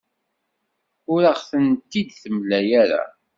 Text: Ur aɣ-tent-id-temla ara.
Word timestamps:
Ur 1.13 1.21
aɣ-tent-id-temla 1.31 2.59
ara. 2.81 3.03